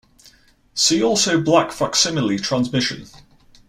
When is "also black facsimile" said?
1.03-2.39